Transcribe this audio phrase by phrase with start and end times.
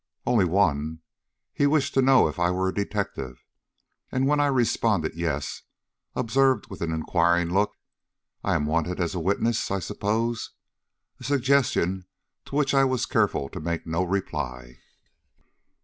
[0.25, 1.01] "Only one.
[1.53, 3.45] He wished to know if I were a detective.
[4.11, 5.61] And when I responded 'Yes,'
[6.15, 7.77] observed with an inquiring look:
[8.43, 10.53] 'I am wanted as a witness, I suppose.'
[11.19, 12.05] A suggestion
[12.45, 14.79] to which I was careful to make no reply."